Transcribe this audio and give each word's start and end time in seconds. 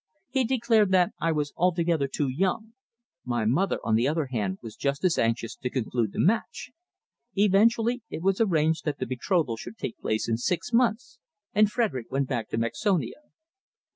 He 0.31 0.45
declared 0.45 0.89
that 0.93 1.11
I 1.19 1.31
was 1.31 1.53
altogether 1.55 2.07
too 2.07 2.27
young; 2.27 2.73
my 3.23 3.45
mother, 3.45 3.77
on 3.83 3.93
the 3.93 4.07
other 4.07 4.25
hand, 4.31 4.57
was 4.63 4.75
just 4.75 5.03
as 5.03 5.19
anxious 5.19 5.55
to 5.57 5.69
conclude 5.69 6.11
the 6.11 6.19
match. 6.19 6.71
Eventually 7.35 8.01
it 8.09 8.23
was 8.23 8.41
arranged 8.41 8.83
that 8.85 8.97
the 8.97 9.05
betrothal 9.05 9.57
should 9.57 9.77
take 9.77 9.99
place 9.99 10.27
in 10.27 10.37
six 10.37 10.73
months 10.73 11.19
and 11.53 11.69
Frederick 11.71 12.07
went 12.11 12.27
back 12.27 12.49
to 12.49 12.57
Mexonia." 12.57 13.21